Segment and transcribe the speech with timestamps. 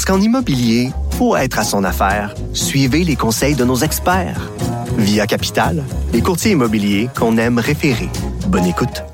[0.00, 4.50] Parce qu'en immobilier, pour être à son affaire, suivez les conseils de nos experts.
[4.96, 5.84] Via Capital,
[6.14, 8.08] les courtiers immobiliers qu'on aime référer.
[8.46, 9.04] Bonne écoute.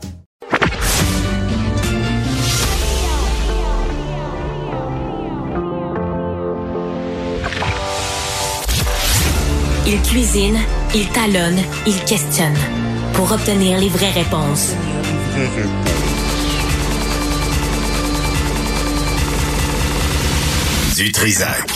[9.89, 10.59] Il cuisine,
[10.95, 12.55] il talonne, il questionne
[13.15, 14.77] pour obtenir les vraies réponses.
[20.97, 21.71] Du Trisac.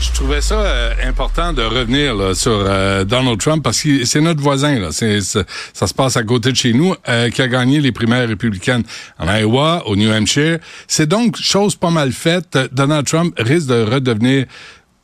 [0.00, 4.20] Je trouvais ça euh, important de revenir là, sur euh, Donald Trump parce que c'est
[4.20, 4.78] notre voisin.
[4.78, 4.88] Là.
[4.92, 8.26] C'est- ça se passe à côté de chez nous, euh, qui a gagné les primaires
[8.28, 8.82] républicaines
[9.18, 10.58] en Iowa, au New Hampshire.
[10.88, 12.58] C'est donc chose pas mal faite.
[12.72, 14.46] Donald Trump risque de redevenir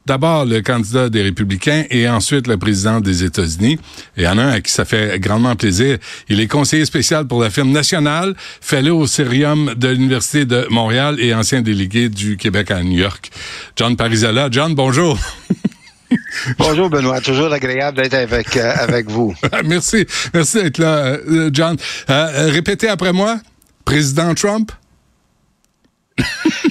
[0.06, 3.78] d'abord le candidat des républicains et ensuite le président des États-Unis.
[4.16, 5.98] Et il y en a un à qui ça fait grandement plaisir.
[6.28, 11.16] Il est conseiller spécial pour la firme nationale, fellow au Cerium de l'Université de Montréal
[11.18, 13.30] et ancien délégué du Québec à New York.
[13.76, 14.48] John Parizala.
[14.50, 15.18] John, bonjour.
[16.58, 19.34] Bonjour Benoît, toujours agréable d'être avec, euh, avec vous.
[19.64, 20.06] merci.
[20.32, 21.76] Merci d'être là, euh, John.
[22.10, 23.41] Euh, répétez après moi.
[23.84, 24.72] Président Trump?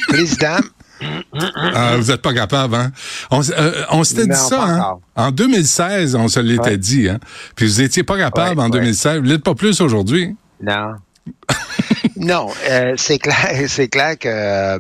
[0.08, 0.59] Président,
[1.73, 2.92] Ah, vous n'êtes pas capable, hein?
[3.31, 4.98] On, euh, on s'était dit ça, hein?
[5.16, 6.78] En 2016, on se l'était Ouais.
[6.78, 7.20] dit, hein?
[7.56, 8.80] Puis vous étiez pas capable Ouais, en ouais.
[8.80, 9.17] 2016.
[9.17, 10.36] Vous l'êtes pas plus aujourd'hui?
[10.61, 10.95] non.
[12.17, 14.78] non, euh, c'est clair, c'est clair que euh,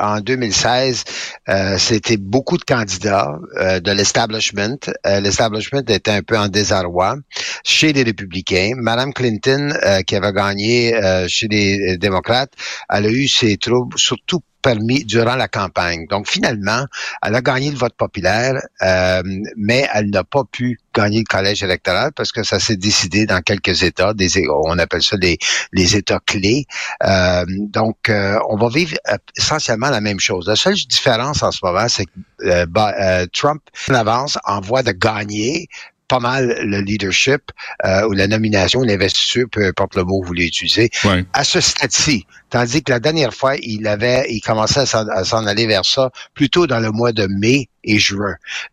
[0.00, 1.04] en 2016,
[1.48, 4.76] euh, c'était beaucoup de candidats de l'establishment.
[5.04, 7.16] L'establishment était un peu en désarroi
[7.64, 8.72] chez les républicains.
[8.76, 9.72] Madame Clinton,
[10.06, 10.92] qui avait gagné
[11.28, 12.52] chez les démocrates,
[12.90, 16.06] elle a eu ses troubles, surtout permis durant la campagne.
[16.08, 16.86] Donc finalement,
[17.22, 19.22] elle a gagné le vote populaire, euh,
[19.56, 23.40] mais elle n'a pas pu gagner le collège électoral parce que ça s'est décidé dans
[23.40, 25.38] quelques États, des, on appelle ça les,
[25.72, 26.66] les États clés.
[27.04, 30.46] Euh, donc, euh, on va vivre euh, essentiellement la même chose.
[30.46, 34.82] La seule différence en ce moment, c'est que Ba- euh, Trump en avance en voie
[34.82, 35.68] de gagner
[36.08, 37.40] pas mal le leadership
[37.84, 41.24] euh, ou la nomination, l'investiture, peu importe le mot que vous voulez utiliser, Ouais.
[41.32, 42.26] à ce stade-ci.
[42.50, 45.84] Tandis que la dernière fois, il avait, il commençait à s'en- à s'en aller vers
[45.86, 47.68] ça plutôt dans le mois de mai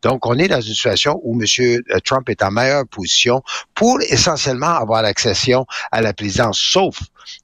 [0.04, 1.82] Donc, on est dans une situation où M.
[2.04, 3.42] Trump est en meilleure position
[3.76, 7.00] pour essentiellement avoir l'accession à la présidence, sauf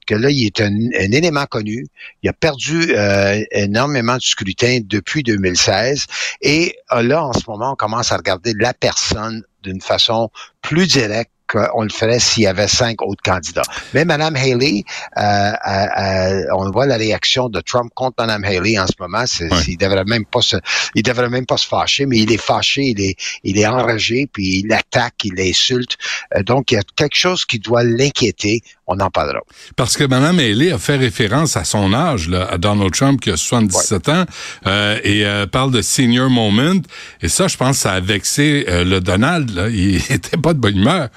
[0.06, 1.86] que là, il est un, un élément connu.
[2.22, 6.06] Il a perdu euh, énormément de scrutin depuis 2016.
[6.40, 10.30] Et euh, là, en ce moment, on commence à regarder la personne d'une façon
[10.62, 13.62] plus directe qu'on le ferait s'il y avait cinq autres candidats.
[13.94, 14.84] Mais Mme Haley,
[15.16, 19.24] euh, euh, euh, on voit la réaction de Trump contre Mme Haley en ce moment.
[19.66, 20.56] Il devrait même pas se,
[20.94, 24.28] il devrait même pas se fâcher, mais il est fâché, il est, il est enragé,
[24.32, 25.96] puis il attaque, il insulte.
[26.34, 28.62] Euh, donc, il y a quelque chose qui doit l'inquiéter.
[28.88, 29.40] On en parlera.
[29.74, 33.30] Parce que Mme Haley a fait référence à son âge, là, à Donald Trump qui
[33.30, 34.24] a 77 ans,
[34.66, 36.80] euh, et euh, parle de senior moment.
[37.20, 39.50] Et ça, je pense, ça a vexé le Donald.
[39.50, 39.68] Là.
[39.68, 41.08] Il était pas de bonne humeur.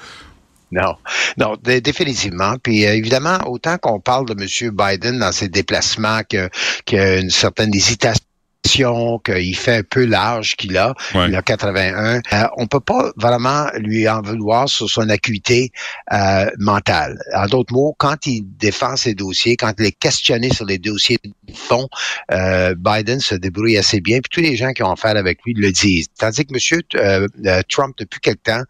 [0.72, 0.94] Non,
[1.36, 2.54] non, dé- définitivement.
[2.62, 4.70] Puis euh, évidemment, autant qu'on parle de M.
[4.74, 6.48] Biden dans ses déplacements, qu'il
[6.92, 8.24] y a une certaine hésitation
[8.62, 11.28] qu'il fait un peu l'âge qu'il a, Ouais.
[11.28, 15.70] il a 81, euh, on peut pas vraiment lui en vouloir sur son acuité
[16.12, 17.18] euh, mentale.
[17.34, 21.18] En d'autres mots, quand il défend ses dossiers, quand il est questionné sur les dossiers
[21.24, 21.88] de fond,
[22.32, 25.54] euh, Biden se débrouille assez bien, puis tous les gens qui ont affaire avec lui
[25.54, 26.06] le disent.
[26.18, 26.80] Tandis que M.
[26.94, 28.62] euh, euh, Trump, depuis quelque temps,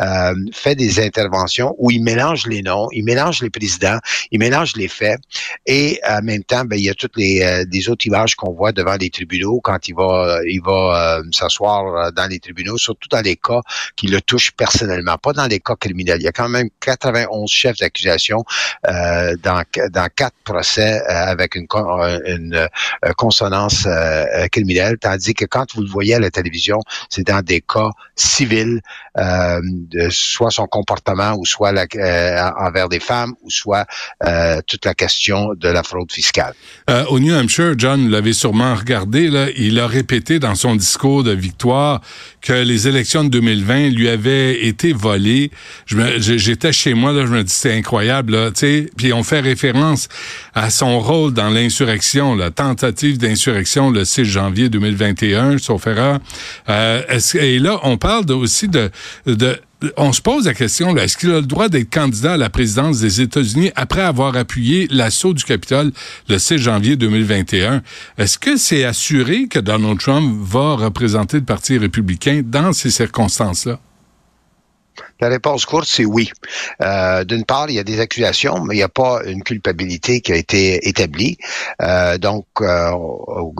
[0.00, 3.98] euh, fait des interventions où il mélange les noms, il mélange les présidents,
[4.30, 5.18] il mélange les faits,
[5.66, 8.52] et en même temps, ben, il y a toutes les, euh, des autres images qu'on
[8.52, 12.78] voit devant les tribunaux quand il va, il va euh, s'asseoir euh, dans les tribunaux,
[12.78, 13.60] surtout dans les cas
[13.96, 16.18] qui le touchent personnellement, pas dans les cas criminels.
[16.20, 18.44] Il y a quand même 91 chefs d'accusation
[18.86, 21.66] euh, dans, dans quatre procès euh, avec une,
[22.26, 22.68] une
[23.16, 23.86] consonance
[24.50, 28.80] criminelle, tandis que quand vous le voyez à la télévision, c'est dans des cas civils,
[29.18, 33.86] euh, de soit son comportement ou soit la, euh, envers des femmes ou soit
[34.24, 36.54] euh, toute la question de la fraude fiscale.
[36.88, 40.76] Euh, au New Hampshire, John, vous l'avez sûrement regardé, là, il a répété dans son
[40.76, 42.00] discours de victoire
[42.40, 45.50] que les élections de 2020 lui avaient été volées.
[45.86, 48.50] J'étais chez moi, là, je me dis, c'est incroyable, là.
[48.96, 50.08] Puis on fait référence
[50.54, 56.18] à son rôle dans l'insurrection, la tentative d'insurrection le 6 janvier 2021, sauf erreur.
[56.68, 57.02] Euh,
[57.34, 58.90] et là, on parle aussi de,
[59.96, 63.00] on se pose la question, est-ce qu'il a le droit d'être candidat à la présidence
[63.00, 65.92] des États-Unis après avoir appuyé l'assaut du Capitole
[66.28, 67.82] le 6 janvier 2021?
[68.16, 73.78] Est-ce que c'est assuré que Donald Trump va représenter le Parti républicain dans ces circonstances-là?
[75.20, 76.30] La réponse courte, c'est oui.
[76.80, 80.20] Euh, D'une part, il y a des accusations, mais il n'y a pas une culpabilité
[80.20, 81.36] qui a été établie.
[81.82, 82.92] Euh, donc, euh,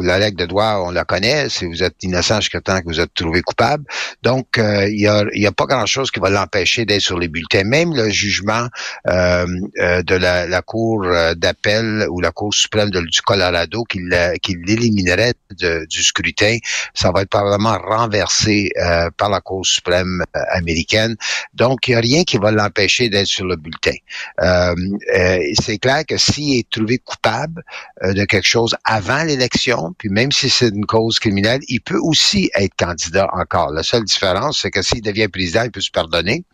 [0.00, 1.48] la règle de droit, on la connaît.
[1.48, 3.84] Si vous êtes innocent jusqu'à temps que vous êtes trouvé coupable.
[4.22, 7.64] Donc, euh, il n'y a, pas grand-chose qui va l'empêcher d'être sur les bulletins.
[7.64, 8.68] Même le jugement
[9.06, 11.06] de la, Cour
[11.36, 16.58] d'appel ou la Cour suprême du Colorado qui l'éliminerait du scrutin,
[16.94, 18.70] ça va être probablement renversé
[19.16, 21.16] par la Cour suprême américaine.
[21.54, 23.96] Donc, il n'y a rien qui va l'empêcher d'être sur le bulletin.
[24.40, 24.74] Euh,
[25.14, 27.64] euh, c'est clair que s'il est trouvé coupable
[28.02, 31.98] euh, de quelque chose avant l'élection, puis même si c'est une cause criminelle, il peut
[32.00, 33.70] aussi être candidat encore.
[33.70, 36.44] La seule différence, c'est que s'il devient président, il peut se pardonner.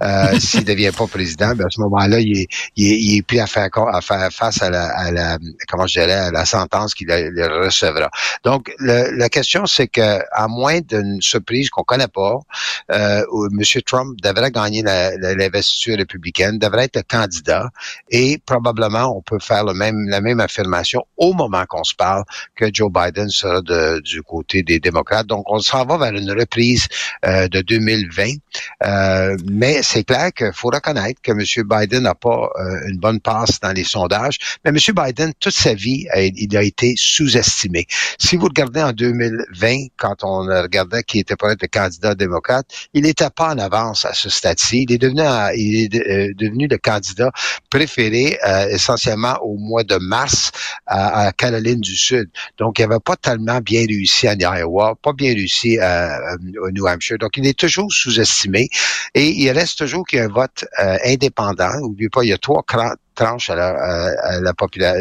[0.38, 3.68] s'il devient pas président, ben, à ce moment-là, il est, il, est, plus à faire,
[3.74, 5.38] à faire face à la,
[5.68, 8.10] comment je dirais, à la sentence qu'il recevra.
[8.44, 12.38] Donc, la question, c'est que à moins d'une surprise qu'on connaît pas,
[12.92, 13.82] euh, M.
[13.86, 17.68] Trump devrait gagner l'investiture républicaine, devrait être candidat
[18.10, 22.24] et probablement on peut faire le même, la même affirmation au moment qu'on se parle
[22.56, 23.60] que Joe Biden sera
[24.00, 25.26] du côté des démocrates.
[25.26, 26.86] Donc on s'en va vers une reprise
[27.24, 28.24] euh, de 2020.
[28.84, 31.66] Euh, mais c'est clair qu'il faut reconnaître que M.
[31.68, 34.38] Biden n'a pas euh, une bonne passe dans les sondages.
[34.64, 34.76] Mais M.
[34.94, 37.86] Biden, toute sa vie, il a été sous-estimé.
[38.18, 42.66] Si vous regardez en 2020, quand on regardait qui était pour être le candidat démocrate,
[42.94, 44.84] il n'était pas en avance à ce stade-ci.
[44.88, 45.22] Il est devenu,
[45.56, 47.30] il est euh, devenu le candidat
[47.70, 50.52] préféré euh, essentiellement au mois de mars
[50.86, 52.28] à, Caroline du Sud.
[52.58, 56.86] Donc, il n'avait pas tellement bien réussi en Iowa, pas bien réussi à, au New
[56.86, 57.18] Hampshire.
[57.18, 58.68] Donc, il est toujours sous-estimé
[59.14, 61.72] et il reste toujours qu'il y a un vote euh, indépendant.
[61.80, 62.62] N'oubliez pas, il y a trois
[63.20, 65.00] tranche à la, population,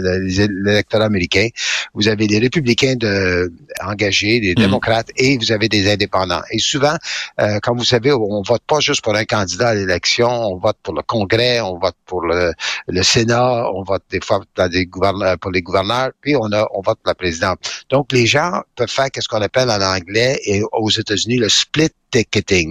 [0.63, 1.47] l'électorat américain.
[1.93, 3.51] Vous avez des républicains de,
[3.83, 4.65] engagés, des hmm.
[4.65, 6.41] démocrates, et vous avez des indépendants.
[6.51, 6.95] Et souvent,
[7.39, 10.77] euh, comme vous savez, on vote pas juste pour un candidat à l'élection, on vote
[10.83, 12.53] pour le Congrès, on vote pour le,
[13.01, 16.81] Sénat, on vote des fois dans des gouverneurs, pour les gouverneurs, puis on, a, on
[16.81, 17.59] vote pour la présidente.
[17.89, 21.89] Donc, les gens peuvent faire ce qu'on appelle en anglais et aux États-Unis le split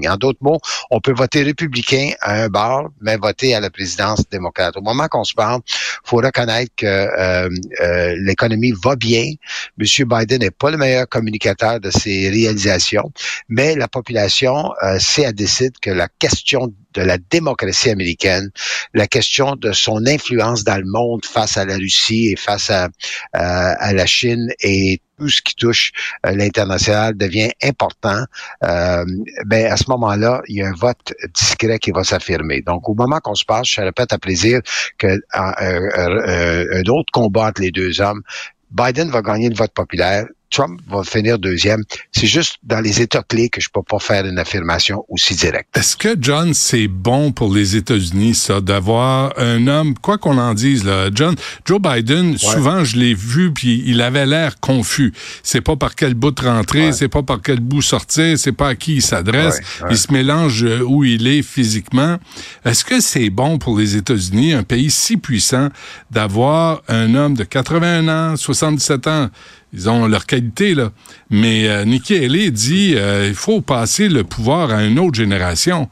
[0.09, 4.23] En d'autres mots, on peut voter républicain à un bar, mais voter à la présidence
[4.31, 4.77] démocrate.
[4.77, 5.61] Au moment qu'on se parle,
[6.05, 7.49] faut reconnaître que euh,
[7.81, 9.33] euh, l'économie va bien.
[9.77, 13.13] Monsieur Biden n'est pas le meilleur communicateur de ses réalisations,
[13.49, 18.51] mais la population, euh, c'est à décide que la question de la démocratie américaine,
[18.95, 22.89] la question de son influence dans le monde face à la Russie et face à,
[23.33, 25.93] à la Chine est tout ce qui touche
[26.27, 28.25] euh, l'international devient important,
[28.65, 29.05] euh,
[29.47, 32.63] ben à ce moment-là, il y a un vote discret qui va s'affirmer.
[32.63, 34.61] Donc, au moment qu'on se passe, je répète à plaisir
[34.99, 38.23] que euh, euh, un autre combat entre les deux hommes,
[38.71, 41.83] Biden va gagner le vote populaire, Trump va finir deuxième.
[42.13, 45.77] C'est juste dans les États clés que je peux pas faire une affirmation aussi directe.
[45.77, 50.55] Est-ce que, John, c'est bon pour les États-Unis, ça, d'avoir un homme, quoi qu'on en
[50.55, 51.35] dise, là, John,
[51.65, 55.13] Joe Biden, souvent, je l'ai vu, puis il avait l'air confus.
[55.43, 58.75] C'est pas par quel bout rentrer, c'est pas par quel bout sortir, c'est pas à
[58.75, 59.61] qui il s'adresse.
[59.91, 62.19] Il se mélange euh, où il est physiquement.
[62.65, 65.69] Est-ce que c'est bon pour les États-Unis, un pays si puissant,
[66.11, 69.31] d'avoir un homme de 81 ans, 77 ans,
[69.73, 70.91] ils ont leur qualité, là.
[71.31, 75.89] Mais euh, Nikki Haley dit euh, il faut passer le pouvoir à une autre génération.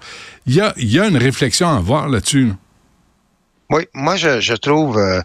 [0.47, 2.47] Il y a, y a une réflexion à avoir là-dessus.
[2.47, 2.66] là dessus
[3.71, 5.21] oui, moi je, je trouve, euh,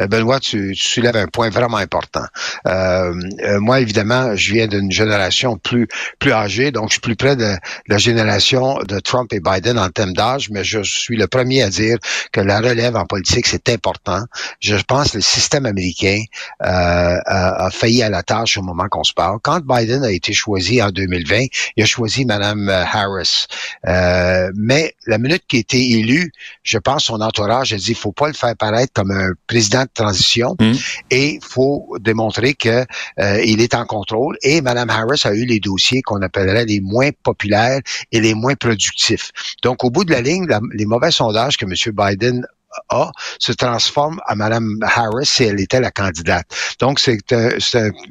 [0.00, 2.24] euh, Benoît, tu, tu, soulèves un point vraiment important.
[2.66, 5.86] Euh, euh, moi, évidemment, je viens d'une génération plus
[6.18, 7.54] plus âgée, donc je suis plus près de
[7.86, 11.70] la génération de Trump et Biden en termes d'âge, mais je suis le premier à
[11.70, 11.98] dire
[12.32, 14.24] que la relève en politique, c'est important.
[14.60, 16.20] Je pense que le système américain
[16.58, 19.38] a, a, failli à la tâche au moment qu'on se parle.
[19.42, 21.46] Quand Biden a été choisi en 2020,
[21.76, 23.46] il a choisi Mme Harris.
[23.84, 26.32] mais la minute qui a été élu,
[26.64, 29.90] je pense son entourage a il faut pas le faire paraître comme un président de
[29.92, 30.72] transition mm.
[31.10, 32.84] et il faut démontrer que
[33.20, 34.36] euh, il est en contrôle.
[34.42, 37.80] Et Mme Harris a eu les dossiers qu'on appellerait les moins populaires
[38.12, 39.30] et les moins productifs.
[39.62, 41.94] Donc, au bout de la ligne, les mauvais sondages que M.
[41.94, 42.46] Biden
[42.88, 46.46] a se transforment à Mme Harris si elle était la candidate.
[46.80, 47.50] Donc, c'est un,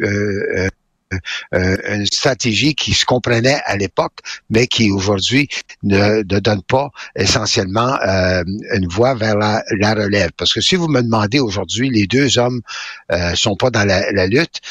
[0.02, 0.70] euh,
[1.52, 5.48] une stratégie qui se comprenait à l'époque, mais qui aujourd'hui
[5.84, 7.98] ne, ne, donne pas essentiellement
[8.74, 10.32] une voie vers la, la, relève.
[10.38, 12.62] Parce que si vous me demandez aujourd'hui, les deux hommes
[13.36, 14.62] sont pas dans la, la lutte,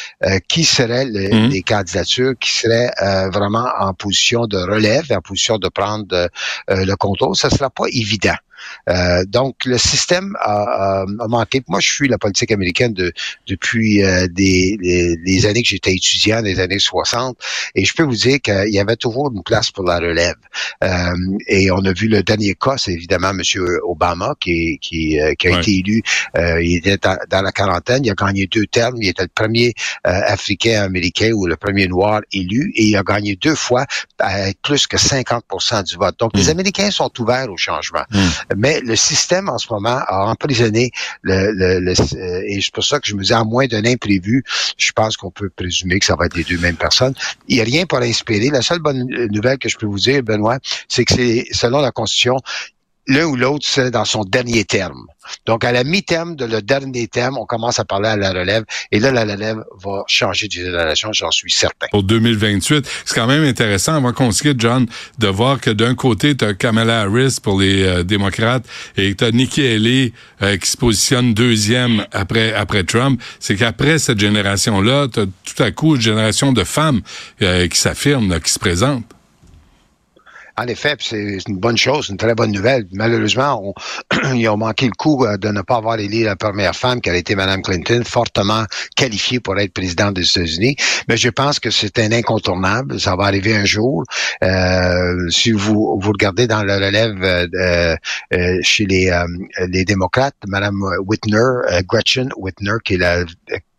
[0.48, 1.48] qui seraient mmh.
[1.48, 2.92] les candidatures qui seraient
[3.30, 6.28] vraiment en position de relève, en position de prendre
[6.68, 8.36] le contrôle, ça sera pas évident.
[8.88, 11.62] Euh, donc, le système a, manqué.
[11.68, 13.12] Moi, je suis la politique américaine de,
[13.46, 17.36] depuis euh, des, les, années que j'étais étudiant, des années 60,
[17.74, 20.34] et je peux vous dire qu'il y avait toujours une place pour la relève.
[20.84, 21.14] Euh,
[21.48, 23.40] et on a vu le dernier cas, c'est évidemment M.
[23.84, 26.02] Obama, qui, qui, qui a été élu.
[26.36, 28.96] il était dans, la quarantaine, il a gagné deux termes.
[29.00, 33.54] Il était le premier Africain-Américain ou le premier noir élu, et il a gagné deux
[33.54, 33.86] fois
[34.18, 36.18] avec plus que 50% du vote.
[36.18, 36.50] Donc, les hmm.
[36.50, 38.04] Américains sont ouverts au changement.
[38.10, 38.51] Hmm.
[38.56, 40.90] Mais le système en ce moment a emprisonné
[41.22, 44.44] le, le, euh, et c'est pour ça que je me dis à moins d'un imprévu,
[44.76, 47.14] je pense qu'on peut présumer que ça va être les deux mêmes personnes.
[47.48, 48.50] Il n'y a rien pour inspirer.
[48.50, 51.90] La seule bonne nouvelle que je peux vous dire, Benoît, c'est que c'est selon la
[51.90, 52.36] Constitution,
[53.06, 55.06] l'un ou l'autre, c'est dans son dernier terme.
[55.46, 58.64] Donc, à la mi-terme de le dernier terme, on commence à parler à la relève.
[58.90, 61.86] Et là, la relève va changer de génération, j'en suis certain.
[61.90, 64.86] Pour 2028, c'est quand même intéressant, avant qu'on se quitte, John,
[65.18, 68.64] de voir que d'un côté, tu as Kamala Harris pour les euh, démocrates
[68.96, 73.20] et tu as Nikki Haley euh, qui se positionne deuxième après, après Trump.
[73.40, 77.00] C'est qu'après cette génération-là, tu as tout à coup une génération de femmes
[77.42, 79.04] euh, qui s'affirment, qui se présentent.
[80.58, 82.86] En effet, c'est une bonne chose, une très bonne nouvelle.
[82.92, 86.76] Malheureusement, on, ils ont manqué le coup euh, de ne pas avoir élu la première
[86.76, 90.76] femme qui a été Mme Clinton, fortement qualifiée pour être présidente des États-Unis.
[91.08, 93.00] Mais je pense que c'est un incontournable.
[93.00, 94.04] Ça va arriver un jour.
[94.42, 97.96] Euh, si vous, vous regardez dans le relève euh,
[98.34, 99.26] euh chez les, euh,
[99.68, 103.24] les démocrates, Mme Whitner, Gretchen Whitner, qui est la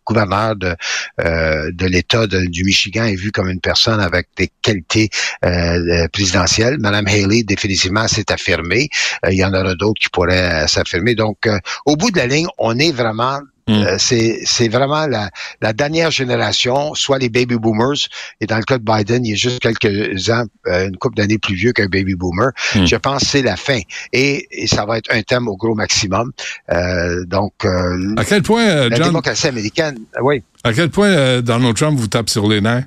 [0.04, 0.74] gouverneur de,
[1.20, 5.08] euh, de l'État du Michigan est vu comme une personne avec des qualités
[5.44, 6.76] euh, euh, présidentielles.
[6.78, 8.88] Madame Haley, définitivement, s'est affirmée.
[9.28, 11.14] il y en aura d'autres qui pourraient s'affirmer.
[11.14, 11.48] Donc,
[11.86, 13.72] au bout de la ligne, on est vraiment Mm.
[13.72, 15.30] Euh, c'est vraiment la,
[15.62, 18.08] la, dernière génération, soit les baby boomers,
[18.40, 21.16] et dans le cas de Biden, il y a juste quelques ans, euh, une couple
[21.16, 22.50] d'années plus vieux qu'un baby boomer.
[22.74, 22.84] Mm.
[22.84, 23.80] Je pense que c'est la fin.
[24.12, 26.32] Et, ça va être un thème au gros maximum.
[26.70, 30.42] Euh, donc, à quel point, la démocratie américaine, oui.
[30.62, 32.84] À quel point Donald Trump vous tape sur les nerfs?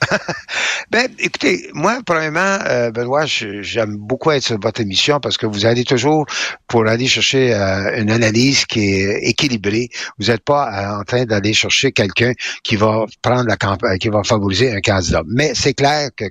[0.90, 5.66] ben, écoutez, moi, premièrement, euh, Benoît, j'aime beaucoup être sur votre émission parce que vous
[5.66, 6.26] allez toujours
[6.68, 9.88] pour aller chercher euh, une analyse qui est équilibrée.
[10.18, 12.32] Vous n'êtes pas euh, en train d'aller chercher quelqu'un
[12.62, 15.22] qui va prendre la campagne, qui va favoriser un candidat.
[15.26, 16.24] Mais c'est clair que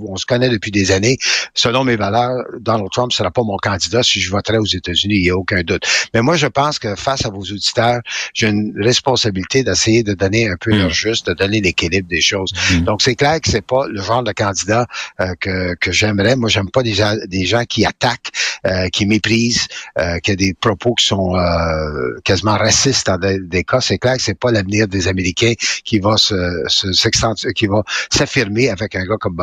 [0.00, 1.18] on se connaît depuis des années.
[1.54, 5.16] Selon mes valeurs, Donald Trump ne sera pas mon candidat si je voterais aux États-Unis,
[5.16, 5.84] il n'y a aucun doute.
[6.14, 8.00] Mais moi, je pense que face à vos auditeurs,
[8.34, 10.78] j'ai une responsabilité d'essayer de donner un peu mmh.
[10.78, 12.52] leur juste, de donner l'équilibre des choses.
[12.72, 12.80] Mmh.
[12.80, 14.86] Donc, c'est clair que c'est pas le genre de candidat
[15.20, 16.36] euh, que, que j'aimerais.
[16.36, 18.30] Moi, j'aime pas des gens, des gens qui attaquent,
[18.66, 19.66] euh, qui méprisent,
[19.98, 21.32] euh, qui a des propos qui sont
[22.24, 23.80] quasiment racistes dans des, cas.
[23.80, 28.68] C'est clair que c'est pas l'avenir des Américains qui va se, se qui va s'affirmer
[28.68, 29.42] avec un gars comme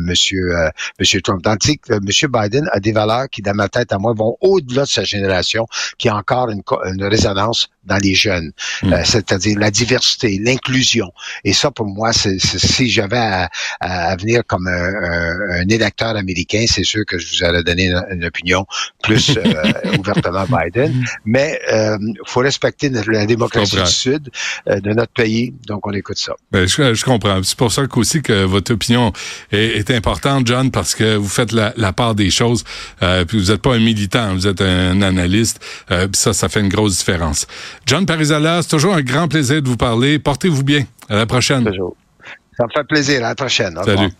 [0.00, 0.52] Monsieur
[0.98, 1.42] Monsieur Trump.
[1.42, 4.82] Tandis que Monsieur Biden a des valeurs qui, dans ma tête à moi, vont au-delà
[4.82, 5.66] de sa génération,
[5.98, 8.94] qui a encore une, une résonance dans les jeunes, hmm.
[9.04, 11.12] c'est-à-dire la diversité, l'inclusion.
[11.44, 16.84] Et ça, pour moi, c'est si j'avais à, à, venir comme un, électeur américain, c'est
[16.84, 18.66] sûr que je vous aurais donné une, opinion
[19.02, 21.04] plus euh, ouvertement Biden.
[21.24, 24.30] Mais il euh, faut respecter la démocratie du Sud
[24.68, 26.34] euh, de notre pays, donc on écoute ça.
[26.50, 27.42] Ben, je, comprends.
[27.42, 29.12] C'est pour ça aussi que votre opinion
[29.50, 32.64] est, importante, John, parce que vous faites la, part des choses.
[33.00, 35.60] puis vous n'êtes pas un militant, vous êtes un analyste.
[35.88, 37.46] puis ça, ça fait une grosse différence.
[37.86, 40.18] John Parizala, c'est toujours un grand plaisir de vous parler.
[40.18, 40.84] Portez-vous bien.
[41.08, 41.64] À la prochaine.
[41.64, 41.96] Toujours.
[42.56, 43.24] Ça me fait plaisir.
[43.24, 43.78] À la prochaine.
[43.84, 44.10] Salut.